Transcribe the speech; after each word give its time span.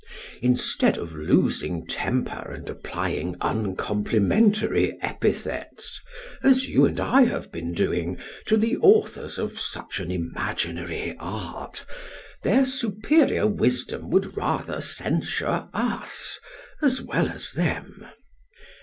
Instead 0.41 0.97
of 0.97 1.11
losing 1.15 1.85
temper 1.85 2.51
and 2.53 2.67
applying 2.67 3.35
uncomplimentary 3.39 4.97
epithets, 4.99 6.01
as 6.41 6.67
you 6.67 6.85
and 6.85 6.99
I 6.99 7.25
have 7.25 7.51
been 7.51 7.75
doing, 7.75 8.17
to 8.47 8.57
the 8.57 8.77
authors 8.77 9.37
of 9.37 9.59
such 9.59 9.99
an 9.99 10.09
imaginary 10.09 11.15
art, 11.19 11.85
their 12.41 12.65
superior 12.65 13.45
wisdom 13.45 14.09
would 14.09 14.35
rather 14.35 14.81
censure 14.81 15.67
us, 15.71 16.39
as 16.81 16.99
well 16.99 17.29
as 17.29 17.51
them. 17.51 18.03